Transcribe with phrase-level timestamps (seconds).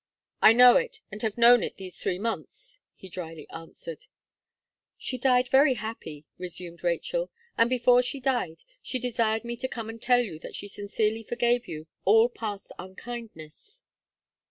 [0.41, 4.05] "I know it, and have known it these three months," he drily answered.
[4.97, 9.89] "She died very happy," resumed Rachel, "and before she died, she desired me to come
[9.89, 13.83] and tell you that she sincerely forgave you all past unkindness."